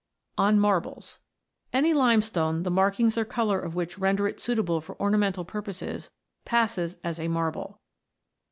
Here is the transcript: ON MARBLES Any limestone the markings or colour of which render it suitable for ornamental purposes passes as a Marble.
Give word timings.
ON 0.35 0.59
MARBLES 0.59 1.19
Any 1.71 1.93
limestone 1.93 2.63
the 2.63 2.71
markings 2.71 3.19
or 3.19 3.23
colour 3.23 3.59
of 3.59 3.75
which 3.75 3.99
render 3.99 4.27
it 4.27 4.39
suitable 4.39 4.81
for 4.81 4.99
ornamental 4.99 5.45
purposes 5.45 6.09
passes 6.43 6.97
as 7.03 7.19
a 7.19 7.27
Marble. 7.27 7.79